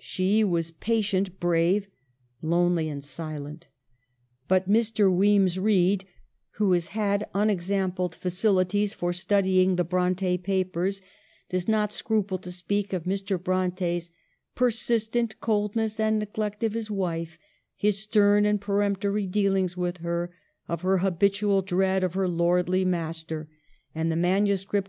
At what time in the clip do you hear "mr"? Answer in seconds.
4.68-5.08, 13.04-13.40